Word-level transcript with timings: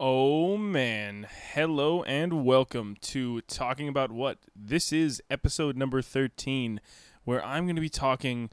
Oh 0.00 0.56
man, 0.56 1.26
hello 1.54 2.04
and 2.04 2.44
welcome 2.44 2.94
to 3.00 3.40
Talking 3.40 3.88
About 3.88 4.12
What. 4.12 4.38
This 4.54 4.92
is 4.92 5.20
episode 5.28 5.76
number 5.76 6.02
13, 6.02 6.80
where 7.24 7.44
I'm 7.44 7.64
going 7.64 7.74
to 7.74 7.82
be 7.82 7.88
talking 7.88 8.48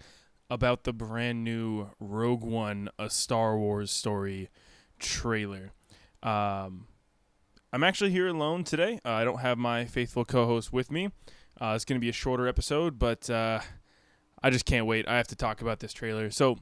about 0.49 0.85
the 0.85 0.91
brand 0.91 1.43
new 1.43 1.91
Rogue 1.99 2.41
One, 2.41 2.89
a 2.97 3.11
Star 3.11 3.59
Wars 3.59 3.91
story 3.91 4.49
trailer. 4.97 5.71
Um, 6.23 6.87
I'm 7.71 7.83
actually 7.83 8.09
here 8.09 8.27
alone 8.27 8.63
today. 8.63 8.99
Uh, 9.05 9.11
I 9.11 9.23
don't 9.23 9.41
have 9.41 9.59
my 9.59 9.85
faithful 9.85 10.25
co 10.25 10.47
host 10.47 10.73
with 10.73 10.91
me. 10.91 11.11
Uh, 11.61 11.73
it's 11.75 11.85
going 11.85 11.99
to 11.99 12.03
be 12.03 12.09
a 12.09 12.13
shorter 12.13 12.47
episode, 12.47 12.97
but 12.97 13.29
uh, 13.29 13.59
I 14.41 14.49
just 14.49 14.65
can't 14.65 14.87
wait. 14.87 15.07
I 15.07 15.17
have 15.17 15.27
to 15.27 15.35
talk 15.35 15.61
about 15.61 15.79
this 15.79 15.93
trailer. 15.93 16.31
So, 16.31 16.57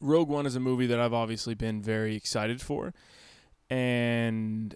Rogue 0.00 0.30
One 0.30 0.46
is 0.46 0.56
a 0.56 0.60
movie 0.60 0.86
that 0.86 0.98
I've 0.98 1.12
obviously 1.12 1.54
been 1.54 1.82
very 1.82 2.16
excited 2.16 2.62
for. 2.62 2.94
And 3.70 4.74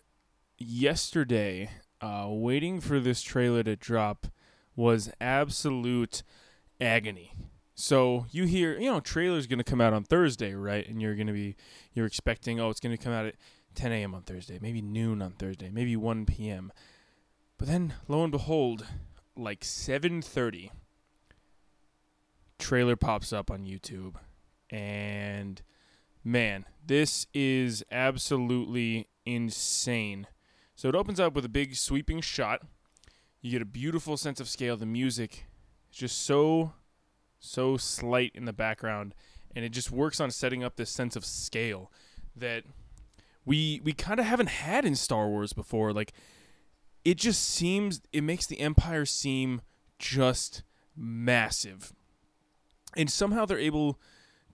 yesterday, 0.59 1.71
uh, 2.01 2.27
waiting 2.29 2.81
for 2.81 3.01
this 3.01 3.23
trailer 3.23 3.63
to 3.63 3.77
drop 3.77 4.27
was 4.77 5.11
absolute 5.21 6.23
agony. 6.81 7.33
So 7.75 8.27
you 8.31 8.45
hear, 8.45 8.79
you 8.79 8.91
know, 8.91 9.01
trailer's 9.01 9.47
going 9.47 9.59
to 9.59 9.65
come 9.65 9.81
out 9.81 9.93
on 9.93 10.05
Thursday, 10.05 10.55
right? 10.55 10.89
And 10.89 11.01
you're 11.01 11.15
going 11.15 11.29
to 11.29 11.33
be, 11.33 11.57
you're 11.95 12.07
expecting, 12.07 12.61
oh, 12.61 12.71
it's 12.71 12.81
going 12.81 12.97
to 12.97 13.03
come 13.03 13.13
out 13.13 13.27
at 13.27 13.37
10 13.75 13.93
a.m. 13.93 14.15
on 14.15 14.23
Thursday, 14.23 14.59
maybe 14.61 14.83
noon 14.83 15.23
on 15.23 15.33
Thursday, 15.33 15.71
maybe 15.73 15.97
1 15.97 16.27
p.m. 16.27 16.73
But 17.59 17.69
then, 17.69 17.95
lo 18.09 18.23
and 18.23 18.33
behold, 18.33 18.87
like 19.37 19.61
7:30, 19.61 20.71
trailer 22.59 22.97
pops 22.97 23.33
up 23.33 23.51
on 23.51 23.65
YouTube, 23.65 24.15
and 24.71 25.63
man, 26.29 26.67
this 26.85 27.27
is 27.33 27.83
absolutely 27.91 29.09
insane. 29.25 30.27
So 30.75 30.89
it 30.89 30.95
opens 30.95 31.19
up 31.19 31.35
with 31.35 31.45
a 31.45 31.49
big 31.49 31.75
sweeping 31.75 32.21
shot. 32.21 32.63
You 33.41 33.51
get 33.51 33.63
a 33.63 33.67
beautiful 33.67 34.17
sense 34.17 34.39
of 34.39 34.49
scale. 34.49 34.77
The 34.77 34.87
music 34.87 35.47
is 35.91 35.99
just 35.99 36.25
so, 36.25 36.75
so 37.41 37.77
slight 37.77 38.33
in 38.35 38.45
the 38.45 38.53
background, 38.53 39.15
and 39.57 39.65
it 39.65 39.71
just 39.71 39.91
works 39.91 40.21
on 40.21 40.31
setting 40.31 40.63
up 40.63 40.77
this 40.77 40.91
sense 40.91 41.17
of 41.17 41.25
scale 41.25 41.91
that 42.37 42.65
we 43.45 43.81
we 43.83 43.93
kind 43.93 44.21
of 44.21 44.27
haven't 44.27 44.51
had 44.51 44.85
in 44.85 44.95
Star 44.95 45.29
Wars 45.29 45.53
before. 45.53 45.93
Like 45.93 46.13
it 47.05 47.17
just 47.17 47.43
seems 47.43 48.03
it 48.13 48.23
makes 48.23 48.47
the 48.47 48.61
Empire 48.61 49.07
seem 49.07 49.63
just 49.99 50.63
massive, 50.95 51.93
and 52.97 53.11
somehow 53.11 53.47
they're 53.47 53.59
able 53.59 53.99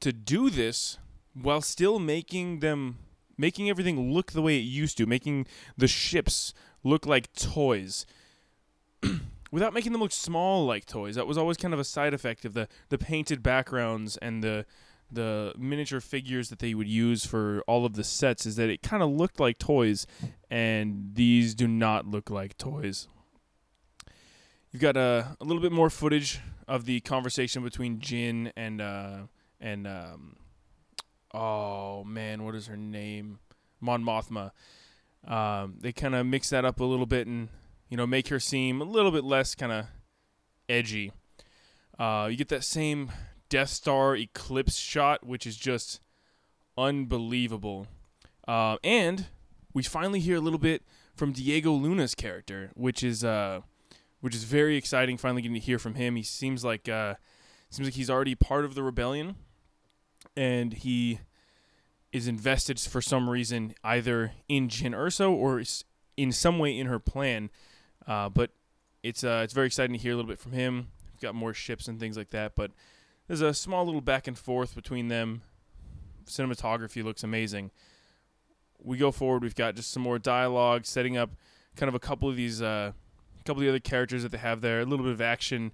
to 0.01 0.13
do 0.13 0.51
this 0.51 0.99
while 1.35 1.61
still 1.61 1.99
making 1.99 2.61
them 2.61 2.99
making 3.37 3.69
everything 3.69 4.13
look 4.13 4.33
the 4.33 4.43
way 4.43 4.57
it 4.59 4.63
used 4.63 4.97
to, 4.99 5.07
making 5.07 5.47
the 5.77 5.89
ships 5.89 6.55
look 6.83 7.07
like 7.07 7.33
toys. 7.35 8.07
Without 9.51 9.73
making 9.73 9.93
them 9.93 10.01
look 10.01 10.13
small 10.13 10.67
like 10.67 10.87
toys. 10.87 11.15
That 11.15 11.27
was 11.27 11.39
always 11.39 11.57
kind 11.57 11.75
of 11.75 11.81
a 11.81 11.85
side 11.85 12.15
effect 12.15 12.45
of 12.45 12.55
the, 12.55 12.69
the 12.89 12.99
painted 12.99 13.43
backgrounds 13.43 14.17
and 14.19 14.43
the 14.43 14.67
the 15.13 15.53
miniature 15.57 16.01
figures 16.01 16.49
that 16.49 16.59
they 16.59 16.75
would 16.75 16.89
use 16.89 17.25
for 17.25 17.63
all 17.69 17.87
of 17.87 17.95
the 17.95 18.03
sets 18.03 18.47
is 18.47 18.57
that 18.57 18.69
it 18.69 18.83
kind 18.83 19.03
of 19.03 19.11
looked 19.11 19.39
like 19.39 19.59
toys 19.59 20.07
and 20.51 21.11
these 21.15 21.55
do 21.55 21.69
not 21.69 22.07
look 22.07 22.31
like 22.31 22.57
toys. 22.59 23.07
You've 24.73 24.83
got 24.83 24.97
a, 24.97 25.37
a 25.41 25.45
little 25.45 25.63
bit 25.63 25.71
more 25.71 25.89
footage 25.89 26.41
of 26.67 26.85
the 26.85 26.99
conversation 27.01 27.63
between 27.63 28.01
Jyn 28.01 28.51
and 28.57 28.81
uh, 28.81 29.19
and 29.61 29.87
um, 29.87 30.37
oh 31.35 32.05
man, 32.05 32.45
what 32.45 32.55
is 32.55 32.69
her 32.69 32.77
name? 32.77 33.41
Mon 33.81 34.03
Mothma. 34.03 34.53
Um, 35.27 35.77
they 35.81 35.93
kind 35.93 36.15
of 36.15 36.27
mix 36.27 36.51
that 36.51 36.65
up 36.65 36.81
a 36.81 36.85
little 36.85 37.07
bit 37.07 37.27
and 37.27 37.49
you 37.89 37.97
know 37.97 38.07
make 38.07 38.29
her 38.29 38.41
seem 38.41 38.81
a 38.81 38.85
little 38.85 39.11
bit 39.11 39.25
less 39.25 39.55
kind 39.55 39.73
of 39.73 39.87
edgy. 40.69 41.13
Uh, 41.99 42.29
you 42.31 42.37
get 42.37 42.49
that 42.49 42.65
same 42.65 43.13
Death 43.49 43.71
Star 43.71 44.17
eclipse 44.17 44.77
shot, 44.77 45.27
which 45.27 45.47
is 45.47 45.57
just 45.57 46.01
unbelievable. 46.77 47.87
Uh, 48.47 48.77
and 48.83 49.27
we 49.73 49.83
finally 49.83 50.21
hear 50.21 50.37
a 50.37 50.41
little 50.41 50.59
bit 50.59 50.83
from 51.15 51.33
Diego 51.33 51.73
Luna's 51.73 52.15
character, 52.15 52.71
which 52.75 53.03
is 53.03 53.25
uh, 53.25 53.61
which 54.21 54.35
is 54.35 54.45
very 54.45 54.77
exciting. 54.77 55.17
Finally 55.17 55.43
getting 55.43 55.55
to 55.55 55.61
hear 55.61 55.79
from 55.79 55.95
him. 55.95 56.17
He 56.17 56.23
seems 56.23 56.65
like 56.65 56.89
uh, 56.89 57.15
seems 57.71 57.87
like 57.87 57.95
he's 57.95 58.11
already 58.11 58.35
part 58.35 58.65
of 58.65 58.75
the 58.75 58.83
rebellion 58.83 59.37
and 60.37 60.73
he 60.73 61.21
is 62.13 62.29
invested 62.29 62.79
for 62.79 63.03
some 63.03 63.29
reason 63.29 63.75
either 63.83 64.33
in 64.49 64.69
Jyn 64.69 64.95
Erso 64.95 65.33
or 65.33 65.63
in 66.17 66.33
some 66.33 66.59
way 66.59 66.79
in 66.79 66.87
her 66.87 66.99
plan. 66.99 67.51
Uh, 68.07 68.29
but 68.29 68.51
it's 69.03 69.25
uh, 69.25 69.43
it's 69.45 69.53
very 69.53 69.67
exciting 69.67 69.97
to 69.97 70.03
hear 70.03 70.13
a 70.13 70.17
little 70.17 70.29
bit 70.29 70.39
from 70.39 70.53
him. 70.53 70.89
We've 71.13 71.21
got 71.21 71.35
more 71.35 71.53
ships 71.53 71.89
and 71.89 71.99
things 71.99 72.17
like 72.17 72.31
that. 72.31 72.55
But 72.55 72.71
there's 73.27 73.41
a 73.41 73.53
small 73.53 73.85
little 73.85 74.01
back 74.01 74.27
and 74.27 74.39
forth 74.39 74.75
between 74.75 75.09
them. 75.09 75.43
Cinematography 76.27 77.03
looks 77.03 77.23
amazing. 77.23 77.71
We 78.83 78.97
go 78.97 79.11
forward. 79.11 79.43
We've 79.43 79.55
got 79.55 79.75
just 79.75 79.91
some 79.91 80.03
more 80.03 80.19
dialogue, 80.19 80.85
setting 80.85 81.17
up 81.17 81.31
kind 81.77 81.89
of 81.89 81.95
a 81.95 81.99
couple 81.99 82.29
of 82.29 82.37
these, 82.37 82.63
uh, 82.63 82.93
a 83.41 83.45
couple 83.45 83.61
of 83.61 83.65
the 83.65 83.71
other 83.71 83.81
characters 83.81 84.23
that 84.23 84.33
they 84.33 84.39
have 84.39 84.61
there. 84.61 84.81
A 84.81 84.85
little 84.85 85.05
bit 85.05 85.13
of 85.13 85.21
action, 85.21 85.73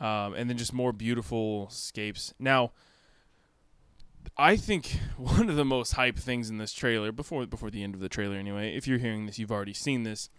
um, 0.00 0.34
and 0.34 0.48
then 0.48 0.56
just 0.56 0.72
more 0.72 0.92
beautiful 0.92 1.68
scapes. 1.70 2.32
Now 2.38 2.72
I 4.36 4.56
think 4.56 4.98
one 5.16 5.48
of 5.48 5.56
the 5.56 5.64
most 5.64 5.92
hype 5.92 6.16
things 6.16 6.48
in 6.48 6.58
this 6.58 6.72
trailer 6.72 7.12
before 7.12 7.46
before 7.46 7.70
the 7.70 7.82
end 7.82 7.94
of 7.94 8.00
the 8.00 8.08
trailer 8.08 8.36
anyway. 8.36 8.74
If 8.76 8.86
you're 8.86 8.98
hearing 8.98 9.26
this, 9.26 9.38
you've 9.38 9.52
already 9.52 9.74
seen 9.74 10.04
this. 10.04 10.30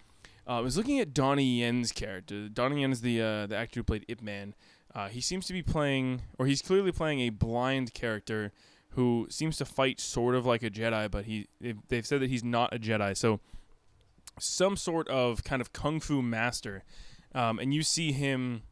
Uh, 0.48 0.58
I 0.58 0.60
was 0.62 0.78
looking 0.78 1.00
at 1.00 1.14
Donnie 1.14 1.60
Yen's 1.60 1.92
character. 1.92 2.50
Donnie 2.50 2.82
Yen 2.82 2.92
is 2.92 3.02
the 3.02 3.22
uh, 3.22 3.48
the 3.48 3.56
actor 3.56 3.82
who 3.82 3.84
played 3.84 4.06
Ip 4.08 4.22
Man. 4.22 4.56
Uh, 4.96 5.08
he 5.08 5.22
seems 5.22 5.46
to 5.46 5.54
be 5.54 5.62
playing, 5.62 6.24
or 6.40 6.48
he's 6.48 6.62
clearly 6.62 6.92
playing 6.92 7.20
a 7.20 7.30
blind 7.30 7.94
character 7.94 8.52
who 8.92 9.28
seems 9.30 9.58
to 9.58 9.66
fight 9.66 10.00
sort 10.00 10.34
of 10.34 10.46
like 10.46 10.64
a 10.64 10.70
Jedi, 10.70 11.12
but 11.12 11.26
he 11.26 11.48
they've 11.90 12.06
said 12.06 12.22
that 12.22 12.30
he's 12.30 12.44
not 12.44 12.74
a 12.74 12.80
Jedi. 12.80 13.16
So 13.16 13.40
some 14.40 14.76
sort 14.76 15.08
of 15.10 15.44
kind 15.44 15.62
of 15.62 15.74
kung 15.74 16.00
fu 16.00 16.22
master, 16.22 16.84
um, 17.36 17.60
and 17.60 17.74
you 17.74 17.84
see 17.84 18.12
him. 18.12 18.64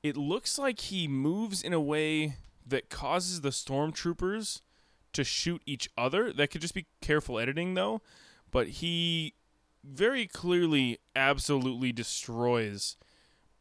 It 0.00 0.16
looks 0.16 0.58
like 0.58 0.78
he 0.78 1.08
moves 1.08 1.60
in 1.60 1.72
a 1.72 1.80
way 1.80 2.36
that 2.68 2.90
causes 2.90 3.40
the 3.40 3.50
stormtroopers 3.50 4.60
to 5.12 5.24
shoot 5.24 5.62
each 5.66 5.88
other. 5.96 6.32
That 6.32 6.50
could 6.50 6.60
just 6.60 6.74
be 6.74 6.86
careful 7.00 7.38
editing, 7.38 7.74
though. 7.74 8.02
But 8.50 8.68
he 8.68 9.34
very 9.84 10.26
clearly, 10.26 10.98
absolutely 11.14 11.92
destroys 11.92 12.96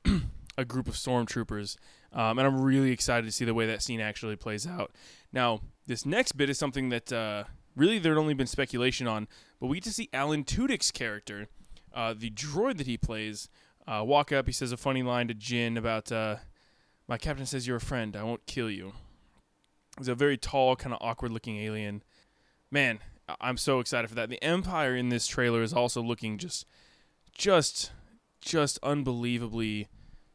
a 0.58 0.66
group 0.66 0.88
of 0.88 0.96
stormtroopers. 0.96 1.78
Um, 2.14 2.40
and 2.40 2.48
I'm 2.48 2.62
really 2.62 2.92
excited 2.92 3.26
to 3.26 3.32
see 3.32 3.46
the 3.46 3.54
way 3.54 3.66
that 3.68 3.82
scene 3.82 4.00
actually 4.00 4.36
plays 4.36 4.66
out. 4.66 4.92
Now, 5.32 5.62
this 5.86 6.06
next 6.06 6.34
bit 6.34 6.50
is 6.50 6.58
something 6.58 6.90
that 6.90 7.12
uh, 7.12 7.46
really 7.76 8.00
there 8.00 8.14
had 8.14 8.20
only 8.20 8.34
been 8.34 8.48
speculation 8.48 9.08
on, 9.08 9.28
but 9.60 9.68
we 9.68 9.78
get 9.78 9.84
to 9.86 9.94
see 9.94 10.10
Alan 10.14 10.44
Tudyk's 10.44 10.92
character, 10.92 11.48
uh, 11.94 12.14
the 12.18 12.32
droid 12.32 12.78
that 12.78 12.88
he 12.88 12.98
plays, 12.98 13.50
uh, 13.88 14.04
walk 14.06 14.32
up. 14.32 14.48
He 14.48 14.52
says 14.52 14.72
a 14.72 14.78
funny 14.78 15.04
line 15.04 15.28
to 15.28 15.34
Jyn 15.34 15.78
about 15.78 16.12
uh, 16.12 16.38
my 17.08 17.18
captain 17.18 17.46
says 17.46 17.68
you're 17.68 17.78
a 17.78 17.82
friend. 17.82 18.16
I 18.16 18.24
won't 18.24 18.46
kill 18.46 18.70
you. 18.70 18.94
He's 19.98 20.08
a 20.08 20.16
very 20.16 20.38
tall, 20.38 20.76
kind 20.76 20.94
of 20.94 21.00
awkward 21.02 21.32
looking 21.32 21.58
alien. 21.58 22.04
Man, 22.70 23.00
I'm 23.42 23.58
so 23.58 23.80
excited 23.80 24.08
for 24.08 24.16
that. 24.16 24.30
The 24.30 24.44
Empire 24.44 24.96
in 24.96 25.10
this 25.10 25.28
trailer 25.28 25.62
is 25.62 25.74
also 25.74 26.02
looking 26.02 26.38
just, 26.38 26.66
just, 27.32 27.92
just 28.42 28.78
unbelievably 28.84 29.88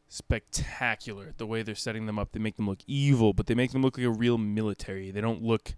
spectacular. 0.09 1.33
The 1.37 1.47
way 1.47 1.63
they're 1.63 1.75
setting 1.75 2.05
them 2.05 2.19
up, 2.19 2.31
they 2.31 2.39
make 2.39 2.57
them 2.57 2.67
look 2.67 2.81
evil, 2.85 3.33
but 3.33 3.47
they 3.47 3.55
make 3.55 3.71
them 3.71 3.81
look 3.81 3.97
like 3.97 4.05
a 4.05 4.11
real 4.11 4.37
military. 4.37 5.11
They 5.11 5.21
don't 5.21 5.41
look 5.41 5.75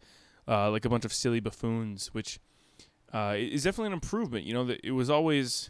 uh, 0.47 0.71
like 0.71 0.85
a 0.85 0.89
bunch 0.89 1.05
of 1.05 1.13
silly 1.13 1.39
buffoons, 1.39 2.07
which 2.13 2.39
uh, 3.13 3.35
is 3.37 3.63
definitely 3.63 3.87
an 3.87 3.93
improvement. 3.93 4.45
You 4.45 4.53
know, 4.53 4.75
it 4.83 4.91
was 4.91 5.09
always 5.09 5.69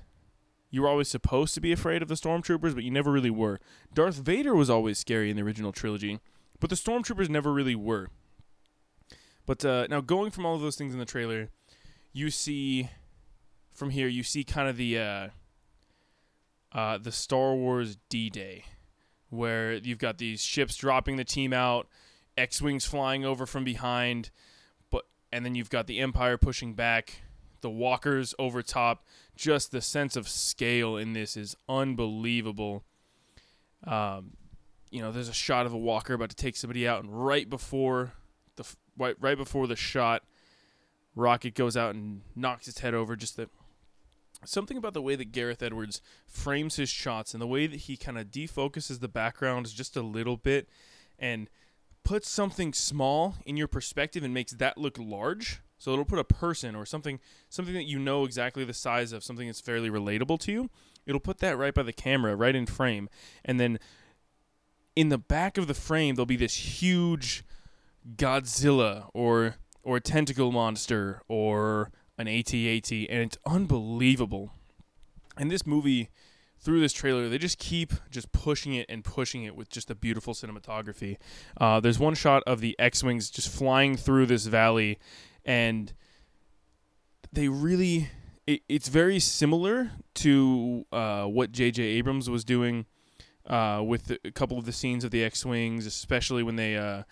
you 0.75 0.81
were 0.81 0.89
always 0.89 1.07
supposed 1.07 1.53
to 1.53 1.61
be 1.61 1.71
afraid 1.71 2.01
of 2.01 2.09
the 2.09 2.15
stormtroopers, 2.15 2.75
but 2.75 2.83
you 2.83 2.91
never 2.91 3.09
really 3.09 3.29
were. 3.29 3.61
Darth 3.93 4.15
Vader 4.15 4.53
was 4.53 4.69
always 4.69 4.99
scary 4.99 5.29
in 5.29 5.37
the 5.37 5.41
original 5.41 5.71
trilogy, 5.71 6.19
but 6.59 6.69
the 6.69 6.75
stormtroopers 6.75 7.29
never 7.29 7.53
really 7.53 7.75
were. 7.75 8.09
But 9.45 9.63
uh, 9.63 9.87
now 9.89 10.01
going 10.01 10.31
from 10.31 10.45
all 10.45 10.53
of 10.53 10.59
those 10.59 10.75
things 10.75 10.91
in 10.91 10.99
the 10.99 11.05
trailer, 11.05 11.47
you 12.11 12.29
see 12.29 12.89
from 13.71 13.91
here 13.91 14.09
you 14.09 14.21
see 14.21 14.43
kind 14.43 14.67
of 14.67 14.75
the 14.75 14.99
uh, 14.99 15.27
uh, 16.73 16.97
the 16.97 17.11
Star 17.13 17.55
Wars 17.55 17.95
D 18.09 18.29
Day, 18.29 18.65
where 19.29 19.75
you've 19.75 19.97
got 19.97 20.17
these 20.17 20.41
ships 20.43 20.75
dropping 20.75 21.15
the 21.15 21.23
team 21.23 21.53
out, 21.53 21.87
X 22.37 22.61
wings 22.61 22.85
flying 22.85 23.23
over 23.23 23.45
from 23.45 23.63
behind, 23.63 24.29
but 24.91 25.05
and 25.31 25.45
then 25.45 25.55
you've 25.55 25.69
got 25.69 25.87
the 25.87 26.01
Empire 26.01 26.37
pushing 26.37 26.73
back, 26.73 27.21
the 27.65 27.69
walkers 27.71 28.35
over 28.37 28.61
top 28.61 29.03
just 29.35 29.71
the 29.71 29.81
sense 29.81 30.15
of 30.15 30.29
scale 30.29 30.97
in 30.97 31.13
this 31.13 31.35
is 31.35 31.55
unbelievable. 31.67 32.83
Um, 33.83 34.33
you 34.91 35.01
know, 35.01 35.11
there's 35.11 35.29
a 35.29 35.33
shot 35.33 35.65
of 35.65 35.73
a 35.73 35.77
walker 35.77 36.13
about 36.13 36.29
to 36.29 36.35
take 36.35 36.55
somebody 36.55 36.87
out, 36.87 37.03
and 37.03 37.25
right 37.25 37.49
before 37.49 38.13
the 38.55 38.63
right, 38.99 39.15
right 39.19 39.35
before 39.35 39.65
the 39.65 39.75
shot, 39.75 40.21
Rocket 41.15 41.55
goes 41.55 41.75
out 41.75 41.95
and 41.95 42.21
knocks 42.35 42.67
its 42.67 42.81
head 42.81 42.93
over. 42.93 43.15
Just 43.15 43.35
the 43.35 43.49
something 44.45 44.77
about 44.77 44.93
the 44.93 45.01
way 45.01 45.15
that 45.15 45.31
Gareth 45.31 45.63
Edwards 45.63 46.03
frames 46.27 46.75
his 46.75 46.89
shots 46.89 47.33
and 47.33 47.41
the 47.41 47.47
way 47.47 47.65
that 47.65 47.81
he 47.81 47.97
kind 47.97 48.19
of 48.19 48.27
defocuses 48.27 48.99
the 48.99 49.07
background 49.07 49.73
just 49.73 49.97
a 49.97 50.03
little 50.03 50.37
bit 50.37 50.69
and 51.17 51.49
puts 52.03 52.29
something 52.29 52.73
small 52.73 53.37
in 53.43 53.57
your 53.57 53.67
perspective 53.67 54.23
and 54.23 54.35
makes 54.35 54.51
that 54.51 54.77
look 54.77 54.99
large. 54.99 55.61
So 55.77 55.91
it'll 55.91 56.05
put 56.05 56.19
a 56.19 56.23
person 56.23 56.75
or 56.75 56.85
something 56.85 57.19
something 57.49 57.73
that 57.73 57.83
you 57.83 57.99
know 57.99 58.25
exactly 58.25 58.63
the 58.63 58.73
size 58.73 59.11
of, 59.11 59.23
something 59.23 59.47
that's 59.47 59.61
fairly 59.61 59.89
relatable 59.89 60.39
to 60.41 60.51
you. 60.51 60.69
It'll 61.05 61.19
put 61.19 61.39
that 61.39 61.57
right 61.57 61.73
by 61.73 61.83
the 61.83 61.93
camera, 61.93 62.35
right 62.35 62.55
in 62.55 62.65
frame. 62.65 63.09
And 63.43 63.59
then 63.59 63.79
in 64.95 65.09
the 65.09 65.17
back 65.17 65.57
of 65.57 65.67
the 65.67 65.73
frame 65.73 66.15
there'll 66.15 66.25
be 66.25 66.37
this 66.37 66.55
huge 66.81 67.43
Godzilla 68.15 69.09
or 69.13 69.55
or 69.83 69.97
a 69.97 70.01
tentacle 70.01 70.51
monster 70.51 71.21
or 71.27 71.91
an 72.17 72.27
AT-AT 72.27 72.91
and 72.91 73.21
it's 73.21 73.37
unbelievable. 73.45 74.53
And 75.37 75.51
this 75.51 75.65
movie 75.65 76.09
through 76.65 76.79
this 76.79 76.93
trailer, 76.93 77.29
they 77.29 77.37
just 77.37 77.59
keep 77.59 77.93
just 78.09 78.31
pushing 78.31 78.73
it 78.73 78.87
and 78.89 79.03
pushing 79.03 79.43
it 79.43 79.55
with 79.55 79.69
just 79.69 79.91
a 79.91 79.95
beautiful 79.95 80.33
cinematography. 80.33 81.17
Uh, 81.59 81.79
there's 81.79 81.99
one 81.99 82.15
shot 82.15 82.41
of 82.47 82.59
the 82.59 82.75
X-wings 82.79 83.29
just 83.29 83.49
flying 83.49 83.95
through 83.95 84.25
this 84.25 84.47
valley, 84.47 84.97
and 85.45 85.93
they 87.31 87.47
really, 87.47 88.09
it, 88.47 88.61
it's 88.67 88.87
very 88.87 89.19
similar 89.19 89.91
to 90.15 90.85
uh, 90.91 91.25
what 91.25 91.51
J.J. 91.51 91.83
Abrams 91.83 92.29
was 92.29 92.43
doing 92.43 92.85
uh, 93.47 93.83
with 93.85 94.17
a 94.23 94.31
couple 94.31 94.57
of 94.57 94.65
the 94.65 94.71
scenes 94.71 95.03
of 95.03 95.11
the 95.11 95.23
X-wings, 95.23 95.85
especially 95.85 96.43
when 96.43 96.55
they 96.55 96.75
uh, 96.77 97.03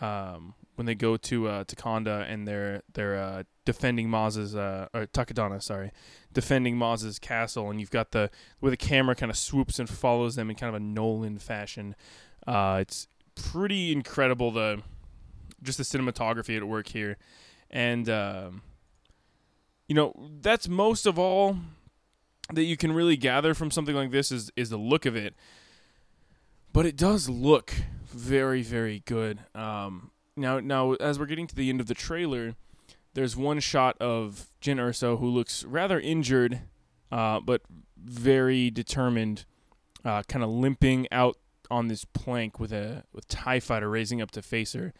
um, 0.00 0.54
when 0.76 0.86
they 0.86 0.94
go 0.94 1.16
to 1.16 1.48
uh, 1.48 1.64
Takonda 1.64 2.30
and 2.30 2.46
they're 2.46 2.82
they're 2.92 3.18
uh, 3.18 3.42
defending 3.64 4.08
Maz's 4.08 4.54
uh, 4.54 4.88
or 4.94 5.06
Takodana, 5.06 5.62
sorry, 5.62 5.90
defending 6.32 6.76
Maz's 6.76 7.18
castle, 7.18 7.70
and 7.70 7.80
you've 7.80 7.90
got 7.90 8.12
the 8.12 8.30
where 8.60 8.70
the 8.70 8.76
camera 8.76 9.14
kind 9.14 9.30
of 9.30 9.36
swoops 9.36 9.78
and 9.78 9.88
follows 9.88 10.36
them 10.36 10.50
in 10.50 10.56
kind 10.56 10.74
of 10.74 10.80
a 10.80 10.84
Nolan 10.84 11.38
fashion. 11.38 11.94
Uh, 12.46 12.78
it's 12.80 13.08
pretty 13.34 13.92
incredible 13.92 14.50
the 14.50 14.82
just 15.62 15.78
the 15.78 15.84
cinematography 15.84 16.56
at 16.56 16.64
work 16.64 16.88
here, 16.88 17.16
and 17.70 18.08
um, 18.08 18.62
you 19.86 19.94
know 19.94 20.30
that's 20.40 20.68
most 20.68 21.06
of 21.06 21.18
all 21.18 21.56
that 22.52 22.64
you 22.64 22.76
can 22.76 22.92
really 22.92 23.16
gather 23.16 23.54
from 23.54 23.70
something 23.70 23.94
like 23.94 24.10
this 24.10 24.32
is 24.32 24.50
is 24.56 24.70
the 24.70 24.76
look 24.76 25.06
of 25.06 25.16
it. 25.16 25.34
But 26.72 26.86
it 26.86 26.96
does 26.96 27.28
look 27.28 27.74
very 28.06 28.62
very 28.62 29.02
good. 29.06 29.40
Um, 29.54 30.10
now, 30.38 30.60
now 30.60 30.94
as 30.94 31.18
we're 31.18 31.26
getting 31.26 31.46
to 31.48 31.54
the 31.54 31.68
end 31.68 31.80
of 31.80 31.86
the 31.86 31.94
trailer, 31.94 32.54
there's 33.14 33.36
one 33.36 33.60
shot 33.60 34.00
of 34.00 34.46
Jyn 34.62 34.76
Erso 34.76 35.18
who 35.18 35.28
looks 35.28 35.64
rather 35.64 35.98
injured, 35.98 36.60
uh, 37.10 37.40
but 37.40 37.62
very 37.96 38.70
determined, 38.70 39.44
uh, 40.04 40.22
kind 40.28 40.44
of 40.44 40.50
limping 40.50 41.08
out 41.10 41.36
on 41.70 41.88
this 41.88 42.04
plank 42.04 42.60
with 42.60 42.72
a 42.72 43.04
with 43.12 43.26
Tie 43.28 43.60
Fighter 43.60 43.90
raising 43.90 44.22
up 44.22 44.30
to 44.30 44.42
face 44.42 44.72
her, 44.72 44.94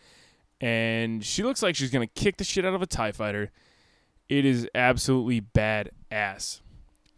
and 0.60 1.24
she 1.24 1.42
looks 1.42 1.62
like 1.62 1.76
she's 1.76 1.90
gonna 1.90 2.06
kick 2.06 2.36
the 2.36 2.44
shit 2.44 2.64
out 2.64 2.74
of 2.74 2.82
a 2.82 2.86
Tie 2.86 3.12
Fighter. 3.12 3.50
It 4.28 4.44
is 4.44 4.68
absolutely 4.74 5.40
badass. 5.40 6.60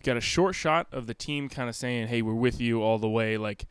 Got 0.02 0.16
a 0.16 0.20
short 0.20 0.54
shot 0.54 0.86
of 0.92 1.06
the 1.06 1.14
team 1.14 1.48
kind 1.48 1.68
of 1.68 1.76
saying, 1.76 2.08
"Hey, 2.08 2.22
we're 2.22 2.34
with 2.34 2.60
you 2.60 2.82
all 2.82 2.98
the 2.98 3.08
way," 3.08 3.36
like, 3.36 3.66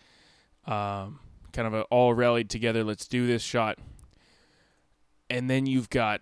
um, 0.66 1.20
kind 1.54 1.68
of 1.68 1.74
a 1.74 1.82
all 1.84 2.14
rallied 2.14 2.50
together. 2.50 2.84
Let's 2.84 3.08
do 3.08 3.26
this 3.26 3.42
shot 3.42 3.80
and 5.30 5.50
then 5.50 5.66
you've 5.66 5.90
got 5.90 6.22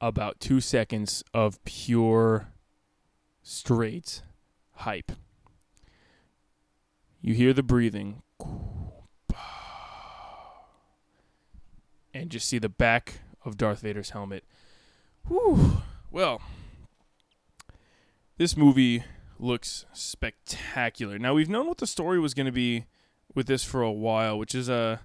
about 0.00 0.38
two 0.40 0.60
seconds 0.60 1.24
of 1.32 1.62
pure 1.64 2.52
straight 3.42 4.22
hype. 4.76 5.12
You 7.20 7.34
hear 7.34 7.52
the 7.52 7.62
breathing, 7.62 8.22
and 12.14 12.30
just 12.30 12.48
see 12.48 12.58
the 12.58 12.68
back 12.68 13.20
of 13.44 13.58
Darth 13.58 13.80
Vader's 13.80 14.10
helmet. 14.10 14.44
Whew. 15.26 15.82
Well, 16.10 16.40
this 18.38 18.56
movie 18.56 19.04
looks 19.38 19.84
spectacular. 19.92 21.18
Now 21.18 21.34
we've 21.34 21.50
known 21.50 21.66
what 21.66 21.78
the 21.78 21.86
story 21.86 22.20
was 22.20 22.34
going 22.34 22.46
to 22.46 22.52
be 22.52 22.86
with 23.34 23.46
this 23.46 23.64
for 23.64 23.82
a 23.82 23.92
while, 23.92 24.38
which 24.38 24.54
is 24.54 24.68
a 24.68 25.00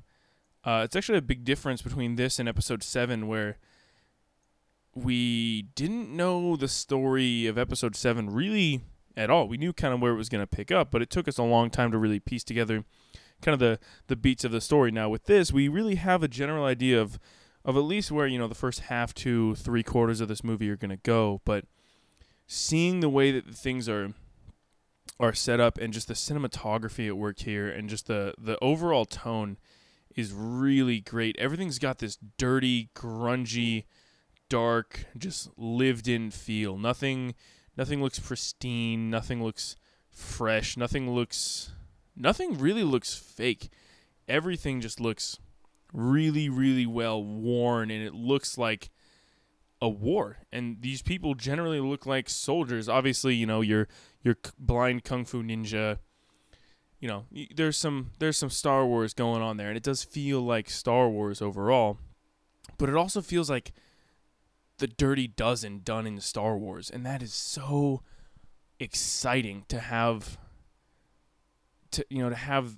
uh, 0.64 0.82
it's 0.84 0.96
actually 0.96 1.18
a 1.18 1.22
big 1.22 1.46
difference 1.46 1.82
between 1.82 2.16
this 2.16 2.38
and 2.38 2.48
episode 2.48 2.84
seven, 2.84 3.28
where 3.28 3.58
we 4.94 5.64
didn't 5.74 6.16
know 6.16 6.56
the 6.56 6.68
story 6.68 7.48
of 7.48 7.58
episode 7.58 7.96
seven 7.96 8.30
really 8.30 8.82
at 9.16 9.30
all. 9.30 9.48
We 9.48 9.58
knew 9.58 9.74
kind 9.74 9.94
of 9.94 10.02
where 10.02 10.12
it 10.12 10.18
was 10.18 10.30
going 10.30 10.44
to 10.44 10.48
pick 10.48 10.72
up, 10.72 10.92
but 10.92 11.02
it 11.02 11.10
took 11.10 11.28
us 11.28 11.38
a 11.38 11.44
long 11.44 11.70
time 11.70 11.92
to 11.92 11.98
really 11.98 12.20
piece 12.20 12.44
together 12.44 12.84
kind 13.42 13.54
of 13.54 13.60
the 13.60 13.80
the 14.08 14.16
beats 14.16 14.44
of 14.44 14.52
the 14.52 14.62
story. 14.62 14.92
Now 14.92 15.10
with 15.10 15.26
this, 15.26 15.52
we 15.52 15.68
really 15.68 15.96
have 15.96 16.24
a 16.24 16.28
general 16.28 16.66
idea 16.66 17.02
of 17.02 17.20
of 17.66 17.76
at 17.76 17.82
least 17.82 18.12
where 18.12 18.28
you 18.28 18.40
know 18.40 18.48
the 18.48 18.56
first 18.56 18.82
half 18.82 19.14
to 19.16 19.56
three 19.56 19.84
quarters 19.84 20.22
of 20.22 20.28
this 20.28 20.44
movie 20.44 20.70
are 20.70 20.78
going 20.78 20.90
to 20.90 20.98
go, 20.98 21.42
but 21.46 21.66
seeing 22.48 23.00
the 23.00 23.10
way 23.10 23.32
that 23.32 23.46
things 23.54 23.88
are 23.88 24.14
are 25.20 25.34
set 25.34 25.60
up 25.60 25.78
and 25.78 25.94
just 25.94 26.08
the 26.08 26.14
cinematography 26.14 27.08
at 27.08 27.18
work 27.18 27.40
here 27.40 27.70
and 27.70 27.90
just 27.90 28.08
the 28.08 28.34
the 28.38 28.58
overall 28.62 29.06
tone 29.06 29.58
is 30.16 30.34
really 30.34 31.00
great. 31.00 31.36
Everything's 31.38 31.80
got 31.80 32.00
this 32.00 32.18
dirty, 32.38 32.90
grungy, 32.96 33.86
dark, 34.50 35.06
just 35.18 35.50
lived 35.58 36.08
in 36.08 36.32
feel. 36.32 36.78
Nothing 36.78 37.36
nothing 37.78 38.02
looks 38.02 38.20
pristine, 38.20 39.10
nothing 39.10 39.44
looks 39.44 39.76
fresh, 40.10 40.76
nothing 40.78 41.10
looks 41.14 41.72
nothing 42.20 42.58
really 42.58 42.84
looks 42.84 43.16
fake. 43.16 43.70
Everything 44.28 44.82
just 44.82 45.00
looks 45.00 45.40
really 45.92 46.50
really 46.50 46.86
well 46.86 47.24
worn 47.24 47.90
and 47.90 48.04
it 48.04 48.14
looks 48.14 48.60
like 48.60 48.92
a 49.82 49.90
war 49.90 50.38
and 50.52 50.78
these 50.82 51.02
people 51.02 51.34
generally 51.34 51.80
look 51.80 52.06
like 52.06 52.30
soldiers 52.30 52.88
obviously 52.88 53.34
you 53.34 53.48
know 53.48 53.62
your 53.62 53.88
your 54.22 54.38
blind 54.60 55.04
kung 55.04 55.26
fu 55.26 55.42
ninja 55.42 55.98
you 57.00 57.08
know, 57.08 57.26
there's 57.56 57.78
some 57.78 58.12
there's 58.20 58.38
some 58.38 58.50
Star 58.50 58.86
Wars 58.86 59.14
going 59.14 59.42
on 59.42 59.58
there, 59.58 59.70
and 59.70 59.78
it 59.78 59.84
does 59.84 60.04
feel 60.04 60.42
like 60.42 60.70
Star 60.70 61.10
Wars 61.10 61.42
overall, 61.42 61.98
but 62.78 62.90
it 62.90 62.96
also 62.96 63.22
feels 63.22 63.50
like 63.50 63.72
the 64.80 64.88
Dirty 64.88 65.28
Dozen 65.28 65.82
done 65.84 66.06
in 66.06 66.20
Star 66.20 66.58
Wars, 66.58 66.90
and 66.90 67.06
that 67.06 67.24
is 67.24 67.34
so 67.34 68.02
exciting 68.80 69.64
to 69.70 69.80
have. 69.80 70.38
To 71.92 72.06
you 72.10 72.20
know 72.20 72.30
to 72.30 72.36
have 72.36 72.78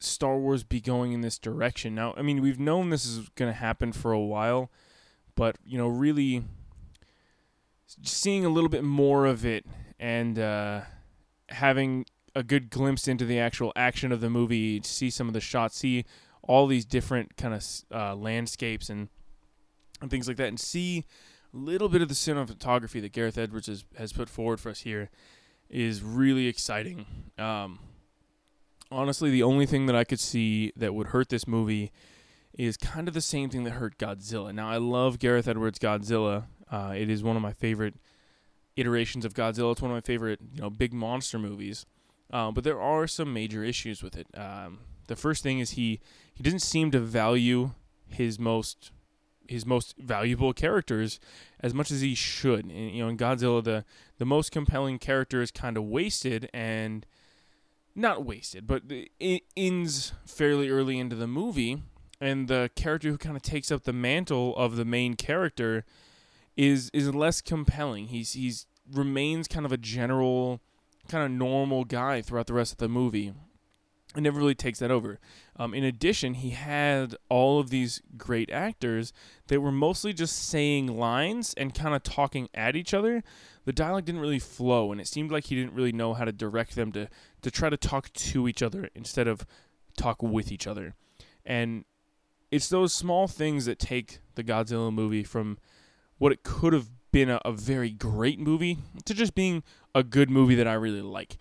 Star 0.00 0.38
Wars 0.38 0.62
be 0.62 0.80
going 0.80 1.12
in 1.12 1.20
this 1.22 1.38
direction 1.38 1.94
now. 1.94 2.14
I 2.16 2.22
mean, 2.22 2.40
we've 2.40 2.60
known 2.60 2.90
this 2.90 3.04
is 3.04 3.28
going 3.30 3.50
to 3.50 3.58
happen 3.58 3.92
for 3.92 4.12
a 4.12 4.20
while, 4.20 4.70
but 5.34 5.56
you 5.64 5.76
know, 5.76 5.88
really 5.88 6.44
seeing 8.02 8.44
a 8.44 8.48
little 8.48 8.68
bit 8.68 8.84
more 8.84 9.26
of 9.26 9.44
it 9.44 9.66
and 9.98 10.38
uh, 10.38 10.82
having 11.48 12.06
a 12.34 12.42
good 12.42 12.70
glimpse 12.70 13.08
into 13.08 13.24
the 13.24 13.38
actual 13.40 13.72
action 13.74 14.12
of 14.12 14.20
the 14.20 14.30
movie, 14.30 14.80
see 14.84 15.10
some 15.10 15.26
of 15.26 15.34
the 15.34 15.40
shots, 15.40 15.78
see 15.78 16.04
all 16.42 16.66
these 16.66 16.84
different 16.84 17.36
kind 17.36 17.54
of 17.54 17.64
uh, 17.92 18.14
landscapes 18.14 18.88
and 18.88 19.08
and 20.00 20.10
things 20.12 20.28
like 20.28 20.36
that, 20.36 20.46
and 20.46 20.60
see 20.60 21.04
a 21.52 21.56
little 21.56 21.88
bit 21.88 22.02
of 22.02 22.08
the 22.08 22.14
cinematography 22.14 23.00
that 23.00 23.12
Gareth 23.12 23.36
Edwards 23.36 23.66
has, 23.66 23.84
has 23.96 24.12
put 24.12 24.28
forward 24.28 24.60
for 24.60 24.68
us 24.68 24.80
here 24.80 25.10
is 25.68 26.04
really 26.04 26.46
exciting. 26.46 27.04
Um, 27.36 27.80
honestly, 28.90 29.30
the 29.30 29.42
only 29.42 29.66
thing 29.66 29.86
that 29.86 29.96
I 29.96 30.04
could 30.04 30.20
see 30.20 30.72
that 30.76 30.94
would 30.94 31.08
hurt 31.08 31.28
this 31.28 31.46
movie 31.46 31.92
is 32.54 32.76
kind 32.76 33.08
of 33.08 33.14
the 33.14 33.20
same 33.20 33.50
thing 33.50 33.64
that 33.64 33.72
hurt 33.72 33.98
Godzilla. 33.98 34.54
Now, 34.54 34.68
I 34.68 34.78
love 34.78 35.18
Gareth 35.18 35.46
Edwards' 35.46 35.78
Godzilla. 35.78 36.44
Uh, 36.70 36.94
it 36.96 37.08
is 37.08 37.22
one 37.22 37.36
of 37.36 37.42
my 37.42 37.52
favorite 37.52 37.94
iterations 38.76 39.24
of 39.24 39.34
Godzilla. 39.34 39.72
It's 39.72 39.82
one 39.82 39.90
of 39.90 39.96
my 39.96 40.00
favorite, 40.00 40.40
you 40.54 40.60
know, 40.60 40.70
big 40.70 40.92
monster 40.92 41.38
movies. 41.38 41.86
Uh, 42.32 42.50
but 42.50 42.64
there 42.64 42.80
are 42.80 43.06
some 43.06 43.32
major 43.32 43.64
issues 43.64 44.02
with 44.02 44.16
it. 44.16 44.26
Um, 44.34 44.80
the 45.06 45.16
first 45.16 45.42
thing 45.42 45.58
is 45.58 45.70
he 45.70 46.00
he 46.34 46.42
doesn't 46.42 46.60
seem 46.60 46.90
to 46.90 47.00
value 47.00 47.72
his 48.06 48.38
most 48.38 48.90
his 49.48 49.64
most 49.64 49.96
valuable 49.98 50.52
characters 50.52 51.18
as 51.60 51.72
much 51.72 51.90
as 51.90 52.02
he 52.02 52.14
should. 52.14 52.66
And, 52.66 52.90
you 52.90 53.02
know, 53.02 53.08
in 53.08 53.16
Godzilla, 53.16 53.64
the 53.64 53.84
the 54.18 54.26
most 54.26 54.52
compelling 54.52 54.98
character 54.98 55.40
is 55.40 55.50
kind 55.50 55.76
of 55.76 55.84
wasted 55.84 56.50
and 56.52 57.06
not 57.98 58.24
wasted, 58.24 58.66
but 58.66 58.82
it 58.88 59.42
ends 59.56 60.12
fairly 60.24 60.70
early 60.70 60.98
into 60.98 61.16
the 61.16 61.26
movie, 61.26 61.82
and 62.20 62.48
the 62.48 62.70
character 62.74 63.10
who 63.10 63.18
kind 63.18 63.36
of 63.36 63.42
takes 63.42 63.70
up 63.70 63.84
the 63.84 63.92
mantle 63.92 64.56
of 64.56 64.76
the 64.76 64.84
main 64.84 65.14
character 65.14 65.84
is 66.56 66.90
is 66.92 67.14
less 67.14 67.40
compelling. 67.40 68.08
He's 68.08 68.32
he's 68.32 68.66
remains 68.90 69.48
kind 69.48 69.66
of 69.66 69.72
a 69.72 69.76
general 69.76 70.60
kind 71.08 71.24
of 71.24 71.30
normal 71.30 71.84
guy 71.84 72.22
throughout 72.22 72.46
the 72.46 72.54
rest 72.54 72.72
of 72.72 72.78
the 72.78 72.88
movie. 72.88 73.32
It 74.18 74.22
never 74.22 74.38
really 74.38 74.54
takes 74.54 74.80
that 74.80 74.90
over. 74.90 75.18
Um, 75.56 75.72
in 75.72 75.84
addition, 75.84 76.34
he 76.34 76.50
had 76.50 77.14
all 77.28 77.60
of 77.60 77.70
these 77.70 78.02
great 78.16 78.50
actors 78.50 79.12
that 79.46 79.60
were 79.60 79.72
mostly 79.72 80.12
just 80.12 80.48
saying 80.48 80.98
lines 80.98 81.54
and 81.56 81.74
kind 81.74 81.94
of 81.94 82.02
talking 82.02 82.48
at 82.52 82.76
each 82.76 82.92
other. 82.92 83.22
The 83.64 83.72
dialogue 83.72 84.04
didn't 84.04 84.20
really 84.20 84.38
flow, 84.38 84.92
and 84.92 85.00
it 85.00 85.06
seemed 85.06 85.30
like 85.30 85.44
he 85.44 85.54
didn't 85.54 85.74
really 85.74 85.92
know 85.92 86.14
how 86.14 86.24
to 86.24 86.32
direct 86.32 86.74
them 86.74 86.92
to 86.92 87.08
to 87.42 87.50
try 87.50 87.70
to 87.70 87.76
talk 87.76 88.12
to 88.12 88.48
each 88.48 88.62
other 88.62 88.88
instead 88.94 89.28
of 89.28 89.46
talk 89.96 90.22
with 90.22 90.50
each 90.50 90.66
other. 90.66 90.94
And 91.44 91.84
it's 92.50 92.68
those 92.68 92.92
small 92.92 93.28
things 93.28 93.66
that 93.66 93.78
take 93.78 94.18
the 94.34 94.44
Godzilla 94.44 94.92
movie 94.92 95.22
from 95.22 95.58
what 96.18 96.32
it 96.32 96.42
could 96.42 96.72
have 96.72 96.88
been 97.12 97.30
a, 97.30 97.40
a 97.44 97.52
very 97.52 97.90
great 97.90 98.38
movie 98.38 98.78
to 99.04 99.14
just 99.14 99.34
being 99.34 99.62
a 99.94 100.02
good 100.02 100.30
movie 100.30 100.54
that 100.56 100.66
I 100.66 100.74
really 100.74 101.02
like. 101.02 101.36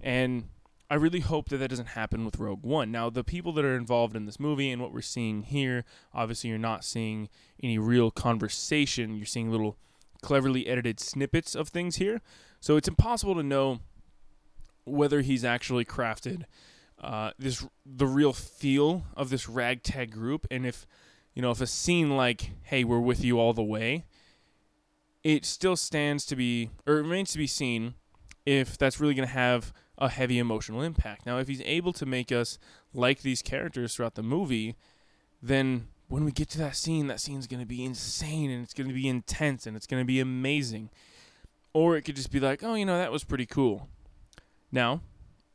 And 0.00 0.44
I 0.90 0.94
really 0.94 1.20
hope 1.20 1.50
that 1.50 1.58
that 1.58 1.68
doesn't 1.68 1.88
happen 1.88 2.24
with 2.24 2.38
Rogue 2.38 2.62
One. 2.62 2.90
Now, 2.90 3.10
the 3.10 3.24
people 3.24 3.52
that 3.52 3.64
are 3.64 3.76
involved 3.76 4.16
in 4.16 4.24
this 4.24 4.40
movie 4.40 4.70
and 4.70 4.80
what 4.80 4.92
we're 4.92 5.02
seeing 5.02 5.42
here, 5.42 5.84
obviously, 6.14 6.50
you're 6.50 6.58
not 6.58 6.84
seeing 6.84 7.28
any 7.62 7.78
real 7.78 8.10
conversation. 8.10 9.14
You're 9.14 9.26
seeing 9.26 9.50
little 9.50 9.76
cleverly 10.22 10.66
edited 10.66 10.98
snippets 10.98 11.54
of 11.54 11.68
things 11.68 11.96
here. 11.96 12.20
So 12.60 12.76
it's 12.76 12.88
impossible 12.88 13.34
to 13.34 13.42
know 13.42 13.80
whether 14.84 15.20
he's 15.20 15.44
actually 15.44 15.84
crafted 15.84 16.44
uh, 17.00 17.30
this 17.38 17.64
the 17.86 18.06
real 18.06 18.32
feel 18.32 19.04
of 19.16 19.30
this 19.30 19.48
ragtag 19.48 20.10
group, 20.10 20.46
and 20.50 20.66
if 20.66 20.86
you 21.34 21.42
know 21.42 21.50
if 21.50 21.60
a 21.60 21.66
scene 21.66 22.16
like 22.16 22.50
"Hey, 22.62 22.84
we're 22.84 22.98
with 22.98 23.24
you 23.24 23.38
all 23.38 23.52
the 23.52 23.62
way," 23.62 24.04
it 25.22 25.44
still 25.44 25.76
stands 25.76 26.24
to 26.26 26.36
be 26.36 26.70
or 26.86 26.94
remains 26.94 27.32
to 27.32 27.38
be 27.38 27.46
seen 27.46 27.94
if 28.44 28.76
that's 28.76 28.98
really 28.98 29.14
going 29.14 29.28
to 29.28 29.34
have 29.34 29.72
a 29.98 30.08
heavy 30.08 30.38
emotional 30.38 30.80
impact. 30.82 31.26
Now, 31.26 31.38
if 31.38 31.48
he's 31.48 31.62
able 31.62 31.92
to 31.94 32.06
make 32.06 32.30
us 32.32 32.58
like 32.94 33.22
these 33.22 33.42
characters 33.42 33.94
throughout 33.94 34.14
the 34.14 34.22
movie, 34.22 34.76
then 35.42 35.88
when 36.08 36.24
we 36.24 36.32
get 36.32 36.48
to 36.50 36.58
that 36.58 36.76
scene, 36.76 37.08
that 37.08 37.20
scene's 37.20 37.46
going 37.46 37.60
to 37.60 37.66
be 37.66 37.84
insane 37.84 38.50
and 38.50 38.62
it's 38.62 38.74
going 38.74 38.88
to 38.88 38.94
be 38.94 39.08
intense 39.08 39.66
and 39.66 39.76
it's 39.76 39.86
going 39.86 40.00
to 40.00 40.06
be 40.06 40.20
amazing. 40.20 40.90
Or 41.74 41.96
it 41.96 42.02
could 42.02 42.16
just 42.16 42.30
be 42.30 42.40
like, 42.40 42.62
oh, 42.62 42.74
you 42.74 42.86
know, 42.86 42.96
that 42.96 43.12
was 43.12 43.24
pretty 43.24 43.46
cool. 43.46 43.88
Now, 44.72 45.02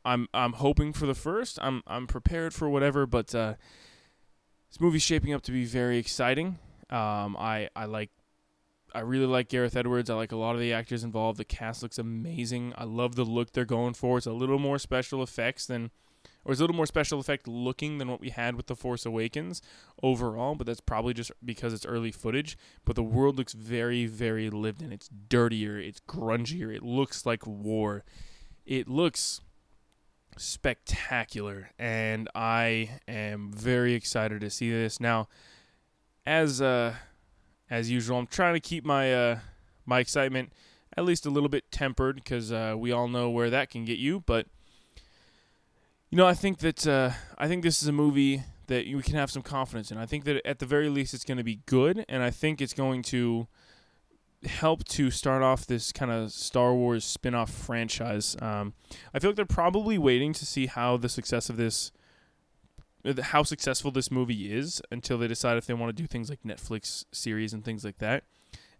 I'm 0.04 0.28
I'm 0.34 0.54
hoping 0.54 0.92
for 0.92 1.06
the 1.06 1.14
first. 1.14 1.58
I'm 1.62 1.82
I'm 1.86 2.06
prepared 2.06 2.52
for 2.52 2.68
whatever, 2.68 3.06
but 3.06 3.34
uh, 3.34 3.54
this 4.70 4.80
movie's 4.80 5.02
shaping 5.02 5.32
up 5.32 5.42
to 5.42 5.52
be 5.52 5.64
very 5.64 5.98
exciting. 5.98 6.58
Um, 6.90 7.36
I 7.38 7.68
I 7.74 7.86
like 7.86 8.10
I 8.94 9.00
really 9.00 9.26
like 9.26 9.48
Gareth 9.48 9.76
Edwards. 9.76 10.08
I 10.08 10.14
like 10.14 10.32
a 10.32 10.36
lot 10.36 10.54
of 10.54 10.60
the 10.60 10.72
actors 10.72 11.02
involved. 11.02 11.38
The 11.38 11.44
cast 11.44 11.82
looks 11.82 11.98
amazing. 11.98 12.72
I 12.78 12.84
love 12.84 13.16
the 13.16 13.24
look 13.24 13.52
they're 13.52 13.64
going 13.64 13.94
for. 13.94 14.18
It's 14.18 14.26
a 14.26 14.32
little 14.32 14.58
more 14.58 14.78
special 14.78 15.22
effects 15.22 15.66
than 15.66 15.90
or 16.44 16.52
it's 16.52 16.60
a 16.60 16.62
little 16.62 16.76
more 16.76 16.86
special 16.86 17.18
effect 17.18 17.48
looking 17.48 17.98
than 17.98 18.08
what 18.08 18.20
we 18.20 18.30
had 18.30 18.54
with 18.54 18.66
The 18.66 18.76
Force 18.76 19.06
Awakens 19.06 19.62
overall, 20.02 20.54
but 20.54 20.66
that's 20.66 20.80
probably 20.80 21.14
just 21.14 21.32
because 21.44 21.72
it's 21.72 21.86
early 21.86 22.12
footage. 22.12 22.58
But 22.84 22.96
the 22.96 23.02
world 23.02 23.38
looks 23.38 23.54
very, 23.54 24.06
very 24.06 24.50
lived 24.50 24.82
in. 24.82 24.92
It's 24.92 25.08
dirtier, 25.08 25.78
it's 25.78 26.00
grungier, 26.00 26.74
it 26.74 26.82
looks 26.82 27.24
like 27.24 27.46
war. 27.46 28.04
It 28.66 28.88
looks 28.88 29.40
spectacular, 30.36 31.70
and 31.78 32.28
I 32.34 33.00
am 33.08 33.50
very 33.50 33.94
excited 33.94 34.40
to 34.42 34.50
see 34.50 34.70
this. 34.70 35.00
Now, 35.00 35.28
as 36.26 36.60
uh, 36.60 36.94
as 37.70 37.90
usual, 37.90 38.18
I'm 38.18 38.26
trying 38.26 38.54
to 38.54 38.60
keep 38.60 38.84
my 38.84 39.12
uh, 39.12 39.38
my 39.86 40.00
excitement 40.00 40.52
at 40.96 41.04
least 41.04 41.26
a 41.26 41.30
little 41.30 41.48
bit 41.48 41.70
tempered 41.70 42.16
because 42.16 42.52
uh, 42.52 42.74
we 42.76 42.92
all 42.92 43.08
know 43.08 43.30
where 43.30 43.50
that 43.50 43.70
can 43.70 43.84
get 43.84 43.98
you. 43.98 44.22
But 44.26 44.46
you 46.10 46.16
know, 46.16 46.26
I 46.26 46.34
think 46.34 46.58
that 46.58 46.86
uh, 46.86 47.10
I 47.38 47.48
think 47.48 47.62
this 47.62 47.82
is 47.82 47.88
a 47.88 47.92
movie 47.92 48.42
that 48.66 48.86
we 48.86 49.02
can 49.02 49.14
have 49.14 49.30
some 49.30 49.42
confidence 49.42 49.90
in. 49.90 49.98
I 49.98 50.06
think 50.06 50.24
that 50.24 50.46
at 50.46 50.58
the 50.58 50.66
very 50.66 50.88
least, 50.88 51.14
it's 51.14 51.24
going 51.24 51.38
to 51.38 51.44
be 51.44 51.60
good, 51.66 52.04
and 52.08 52.22
I 52.22 52.30
think 52.30 52.60
it's 52.60 52.72
going 52.72 53.02
to 53.04 53.46
help 54.44 54.84
to 54.84 55.10
start 55.10 55.42
off 55.42 55.66
this 55.66 55.90
kind 55.92 56.10
of 56.10 56.30
Star 56.30 56.74
Wars 56.74 57.04
spin-off 57.04 57.50
franchise. 57.50 58.36
Um, 58.40 58.74
I 59.12 59.18
feel 59.18 59.30
like 59.30 59.36
they're 59.36 59.46
probably 59.46 59.98
waiting 59.98 60.32
to 60.34 60.46
see 60.46 60.66
how 60.66 60.96
the 60.96 61.08
success 61.08 61.48
of 61.48 61.56
this 61.56 61.92
how 63.20 63.42
successful 63.42 63.90
this 63.90 64.10
movie 64.10 64.52
is 64.52 64.80
until 64.90 65.18
they 65.18 65.28
decide 65.28 65.56
if 65.56 65.66
they 65.66 65.74
want 65.74 65.94
to 65.94 66.02
do 66.02 66.06
things 66.06 66.30
like 66.30 66.42
Netflix 66.42 67.04
series 67.12 67.52
and 67.52 67.64
things 67.64 67.84
like 67.84 67.98
that. 67.98 68.24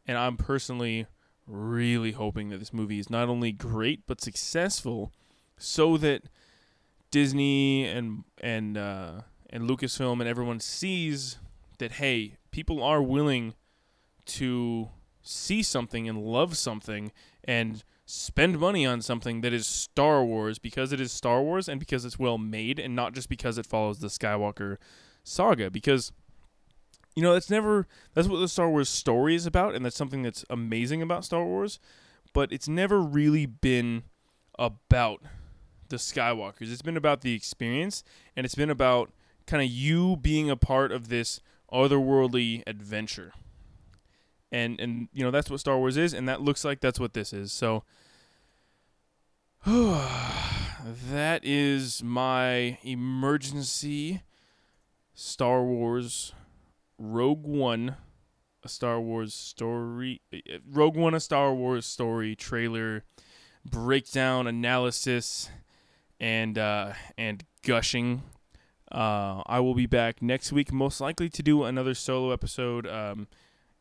And 0.06 0.16
I'm 0.16 0.36
personally 0.36 1.06
really 1.46 2.12
hoping 2.12 2.48
that 2.48 2.58
this 2.58 2.72
movie 2.72 2.98
is 2.98 3.10
not 3.10 3.28
only 3.28 3.52
great 3.52 4.06
but 4.06 4.20
successful 4.20 5.12
so 5.58 5.96
that 5.98 6.22
Disney 7.10 7.86
and 7.86 8.24
and 8.40 8.76
uh, 8.76 9.20
and 9.50 9.68
Lucasfilm 9.68 10.20
and 10.20 10.28
everyone 10.28 10.60
sees 10.60 11.38
that 11.78 11.92
hey, 11.92 12.36
people 12.50 12.82
are 12.82 13.02
willing 13.02 13.54
to 14.26 14.88
see 15.22 15.62
something 15.62 16.08
and 16.08 16.18
love 16.18 16.56
something 16.56 17.12
and 17.44 17.84
spend 18.14 18.58
money 18.58 18.86
on 18.86 19.02
something 19.02 19.40
that 19.42 19.52
is 19.52 19.66
Star 19.66 20.24
Wars 20.24 20.58
because 20.58 20.92
it 20.92 21.00
is 21.00 21.12
Star 21.12 21.42
Wars 21.42 21.68
and 21.68 21.80
because 21.80 22.04
it's 22.04 22.18
well 22.18 22.38
made 22.38 22.78
and 22.78 22.94
not 22.94 23.14
just 23.14 23.28
because 23.28 23.58
it 23.58 23.66
follows 23.66 23.98
the 23.98 24.08
Skywalker 24.08 24.76
saga. 25.22 25.70
Because 25.70 26.12
you 27.14 27.22
know 27.22 27.32
that's 27.32 27.50
never 27.50 27.86
that's 28.14 28.28
what 28.28 28.38
the 28.38 28.48
Star 28.48 28.70
Wars 28.70 28.88
story 28.88 29.34
is 29.34 29.46
about 29.46 29.74
and 29.74 29.84
that's 29.84 29.96
something 29.96 30.22
that's 30.22 30.44
amazing 30.50 31.00
about 31.02 31.24
Star 31.24 31.44
Wars 31.44 31.78
but 32.34 32.52
it's 32.52 32.68
never 32.68 33.00
really 33.00 33.46
been 33.46 34.02
about 34.58 35.22
the 35.88 35.96
Skywalkers. 35.96 36.72
It's 36.72 36.82
been 36.82 36.96
about 36.96 37.22
the 37.22 37.34
experience 37.34 38.04
and 38.36 38.44
it's 38.44 38.54
been 38.54 38.70
about 38.70 39.12
kind 39.46 39.62
of 39.62 39.70
you 39.70 40.16
being 40.16 40.50
a 40.50 40.56
part 40.56 40.92
of 40.92 41.08
this 41.08 41.40
otherworldly 41.72 42.62
adventure. 42.66 43.32
And 44.52 44.78
and 44.78 45.08
you 45.12 45.24
know 45.24 45.30
that's 45.30 45.50
what 45.50 45.58
Star 45.58 45.78
Wars 45.78 45.96
is, 45.96 46.14
and 46.14 46.28
that 46.28 46.40
looks 46.40 46.64
like 46.64 46.80
that's 46.80 47.00
what 47.00 47.14
this 47.14 47.32
is. 47.32 47.52
So 47.52 47.82
that 49.66 51.40
is 51.42 52.02
my 52.02 52.76
emergency 52.82 54.20
Star 55.14 55.62
Wars 55.64 56.34
Rogue 56.98 57.46
One, 57.46 57.96
a 58.62 58.68
Star 58.68 59.00
Wars 59.00 59.32
story, 59.32 60.20
Rogue 60.70 60.96
One, 60.96 61.14
a 61.14 61.20
Star 61.20 61.54
Wars 61.54 61.86
story 61.86 62.36
trailer 62.36 63.04
breakdown 63.64 64.46
analysis 64.46 65.48
and 66.20 66.58
uh, 66.58 66.92
and 67.16 67.42
gushing. 67.62 68.22
Uh, 68.92 69.44
I 69.46 69.60
will 69.60 69.74
be 69.74 69.86
back 69.86 70.20
next 70.20 70.52
week, 70.52 70.74
most 70.74 71.00
likely 71.00 71.30
to 71.30 71.42
do 71.42 71.64
another 71.64 71.94
solo 71.94 72.32
episode. 72.32 72.86
Um, 72.86 73.28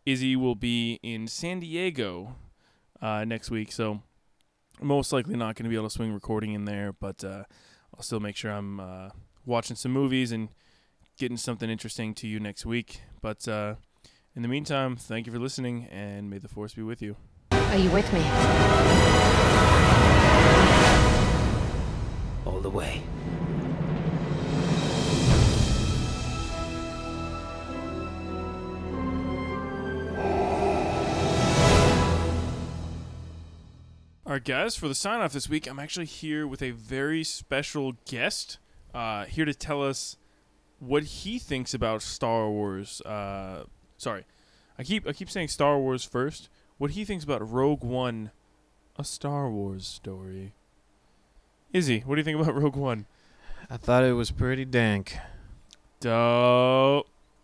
Izzy 0.06 0.38
will 0.38 0.56
be 0.56 1.02
in 1.04 1.28
San 1.28 1.60
Diego 1.60 2.38
uh, 3.02 3.26
next 3.26 3.52
week, 3.52 3.70
so 3.74 4.02
most 4.82 5.14
likely 5.14 5.36
not 5.36 5.56
going 5.56 5.66
to 5.66 5.70
be 5.70 5.76
able 5.76 5.88
to 5.88 5.94
swing 5.94 6.14
recording 6.14 6.54
in 6.54 6.66
there, 6.66 6.94
but 6.94 7.24
uh, 7.24 7.44
I'll 7.96 8.04
still 8.04 8.20
make 8.20 8.36
sure 8.36 8.52
I'm 8.52 8.80
uh, 8.80 9.10
watching 9.46 9.76
some 9.76 9.92
movies 9.92 10.32
and 10.32 10.50
getting 11.18 11.38
something 11.38 11.70
interesting 11.70 12.14
to 12.16 12.28
you 12.28 12.40
next 12.40 12.66
week. 12.66 13.02
But 13.22 13.48
uh, 13.48 13.76
in 14.36 14.42
the 14.42 14.48
meantime, 14.48 14.96
thank 14.96 15.28
you 15.28 15.34
for 15.34 15.40
listening, 15.40 15.86
and 15.92 16.30
may 16.30 16.40
the 16.40 16.48
force 16.48 16.74
be 16.74 16.82
with 16.82 17.02
you. 17.02 17.16
Are 17.52 17.78
you 17.78 17.90
with 17.92 18.12
me? 18.14 18.22
All 22.46 22.60
the 22.60 22.70
way. 22.70 23.02
All 34.34 34.38
right, 34.38 34.44
guys, 34.44 34.76
for 34.76 34.88
the 34.88 34.96
sign 34.96 35.22
off 35.22 35.32
this 35.32 35.48
week, 35.48 35.68
I'm 35.68 35.78
actually 35.78 36.08
here 36.08 36.48
with 36.48 36.64
a 36.64 36.72
very 36.72 37.24
special 37.24 37.94
guest 38.10 38.58
uh, 38.92 39.26
here 39.26 39.46
to 39.46 39.54
tell 39.54 39.84
us 39.84 40.18
what 40.80 41.04
he 41.04 41.38
thinks 41.38 41.76
about 41.76 42.02
Star 42.02 42.50
Wars. 42.50 43.00
Uh, 43.02 43.66
sorry, 43.96 44.26
I 44.80 44.82
keep 44.82 45.08
I 45.08 45.14
keep 45.14 45.30
saying 45.30 45.50
Star 45.50 45.78
Wars 45.78 46.04
first. 46.04 46.50
What 46.80 46.90
he 46.90 47.06
thinks 47.06 47.24
about 47.24 47.48
Rogue 47.48 47.84
One, 47.84 48.32
a 48.98 49.04
Star 49.04 49.52
Wars 49.52 49.86
story. 49.86 50.56
Izzy, 51.72 52.00
what 52.00 52.16
do 52.16 52.20
you 52.22 52.26
think 52.26 52.42
about 52.42 52.56
Rogue 52.60 52.76
One? 52.76 53.06
I 53.70 53.78
thought 53.78 54.04
it 54.04 54.14
was 54.14 54.32
pretty 54.32 54.66
dank. 54.66 55.16
Dope. 56.00 57.08